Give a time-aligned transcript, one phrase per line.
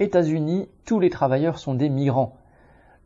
[0.00, 2.36] États-Unis, tous les travailleurs sont des migrants.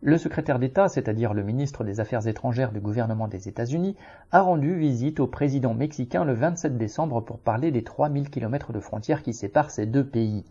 [0.02, 3.96] Le secrétaire d'État, c'est-à-dire le ministre des Affaires étrangères du gouvernement des États-Unis,
[4.30, 8.80] a rendu visite au président mexicain le 27 décembre pour parler des 3000 km de
[8.80, 10.44] frontières qui séparent ces deux pays.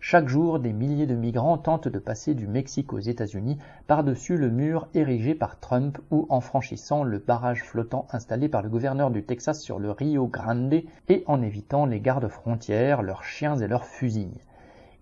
[0.00, 4.48] Chaque jour, des milliers de migrants tentent de passer du Mexique aux États-Unis par-dessus le
[4.48, 9.24] mur érigé par Trump ou en franchissant le barrage flottant installé par le gouverneur du
[9.24, 13.84] Texas sur le Rio Grande et en évitant les gardes frontières, leurs chiens et leurs
[13.84, 14.40] fusils.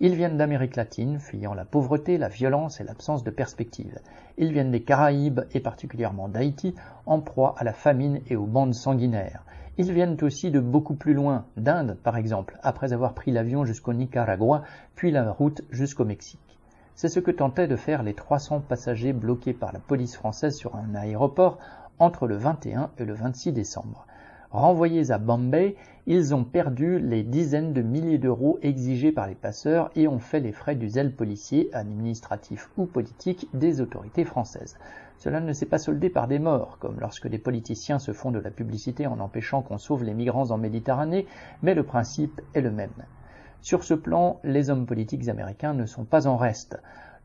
[0.02, 3.98] Ils viennent d'Amérique latine, fuyant la pauvreté, la violence et l'absence de perspective.
[4.38, 8.72] Ils viennent des Caraïbes et particulièrement d'Haïti, en proie à la famine et aux bandes
[8.72, 9.44] sanguinaires.
[9.76, 13.92] Ils viennent aussi de beaucoup plus loin, d'Inde par exemple, après avoir pris l'avion jusqu'au
[13.92, 14.62] Nicaragua,
[14.94, 16.58] puis la route jusqu'au Mexique.
[16.94, 20.76] C'est ce que tentaient de faire les 300 passagers bloqués par la police française sur
[20.76, 21.58] un aéroport
[21.98, 24.06] entre le 21 et le 26 décembre.
[24.50, 29.90] Renvoyés à Bombay, ils ont perdu les dizaines de milliers d'euros exigés par les passeurs
[29.94, 34.76] et ont fait les frais du zèle policier, administratif ou politique des autorités françaises.
[35.18, 38.40] Cela ne s'est pas soldé par des morts, comme lorsque des politiciens se font de
[38.40, 41.28] la publicité en empêchant qu'on sauve les migrants en Méditerranée,
[41.62, 42.90] mais le principe est le même.
[43.60, 46.76] Sur ce plan, les hommes politiques américains ne sont pas en reste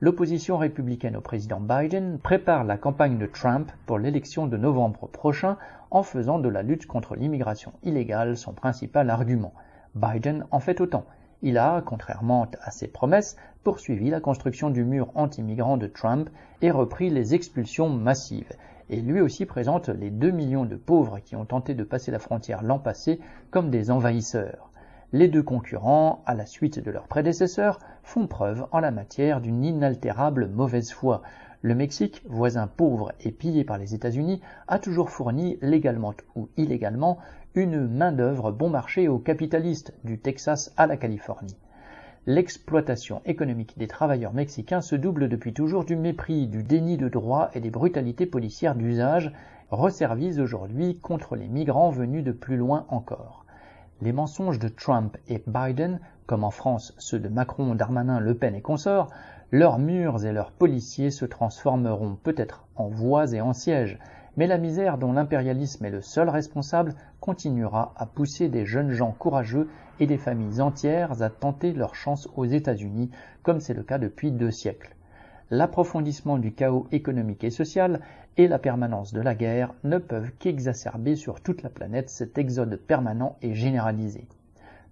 [0.01, 5.57] l'opposition républicaine au président Biden prépare la campagne de Trump pour l'élection de novembre prochain
[5.89, 9.53] en faisant de la lutte contre l'immigration illégale son principal argument.
[9.95, 11.05] Biden en fait autant.
[11.41, 16.29] Il a, contrairement à ses promesses, poursuivi la construction du mur anti-migrant de Trump
[16.61, 18.51] et repris les expulsions massives.
[18.89, 22.19] Et lui aussi présente les 2 millions de pauvres qui ont tenté de passer la
[22.19, 24.69] frontière l'an passé comme des envahisseurs
[25.13, 29.63] les deux concurrents, à la suite de leurs prédécesseurs, font preuve en la matière d'une
[29.63, 31.21] inaltérable mauvaise foi.
[31.61, 37.17] Le Mexique, voisin pauvre et pillé par les États-Unis, a toujours fourni, légalement ou illégalement,
[37.55, 41.55] une main-d'œuvre bon marché aux capitalistes, du Texas à la Californie.
[42.27, 47.51] L'exploitation économique des travailleurs mexicains se double depuis toujours du mépris, du déni de droit
[47.53, 49.31] et des brutalités policières d'usage,
[49.69, 53.44] resservies aujourd'hui contre les migrants venus de plus loin encore.
[54.01, 58.53] Les mensonges de Trump et Biden, comme en France ceux de Macron, Darmanin, Le Pen
[58.53, 59.09] et consorts,
[59.51, 63.97] leurs murs et leurs policiers se transformeront peut-être en voies et en sièges,
[64.35, 69.13] mais la misère dont l'impérialisme est le seul responsable continuera à pousser des jeunes gens
[69.13, 69.69] courageux
[70.01, 73.11] et des familles entières à tenter leur chance aux États-Unis,
[73.43, 74.93] comme c'est le cas depuis deux siècles
[75.51, 78.01] l'approfondissement du chaos économique et social
[78.37, 82.75] et la permanence de la guerre ne peuvent qu'exacerber sur toute la planète cet exode
[82.77, 84.27] permanent et généralisé.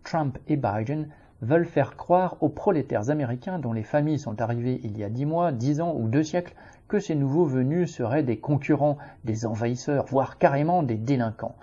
[0.03, 1.07] Trump et Biden
[1.41, 5.25] veulent faire croire aux prolétaires américains dont les familles sont arrivées il y a dix
[5.25, 6.55] mois, dix ans ou deux siècles
[6.87, 11.55] que ces nouveaux venus seraient des concurrents, des envahisseurs, voire carrément des délinquants.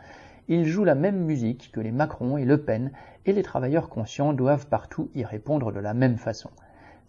[0.49, 2.91] Ils jouent la même musique que les Macron et Le Pen,
[3.27, 6.51] et les travailleurs conscients doivent partout y répondre de la même façon.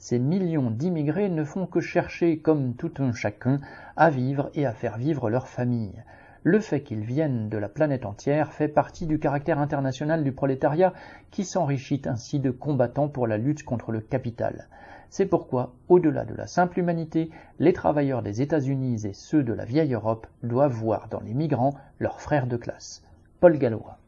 [0.01, 3.59] Ces millions d'immigrés ne font que chercher, comme tout un chacun,
[3.95, 5.93] à vivre et à faire vivre leur famille.
[6.41, 10.91] Le fait qu'ils viennent de la planète entière fait partie du caractère international du prolétariat
[11.29, 14.69] qui s'enrichit ainsi de combattants pour la lutte contre le capital.
[15.11, 17.29] C'est pourquoi, au-delà de la simple humanité,
[17.59, 21.75] les travailleurs des États-Unis et ceux de la vieille Europe doivent voir dans les migrants
[21.99, 23.03] leurs frères de classe.
[23.39, 24.00] Paul Gallois.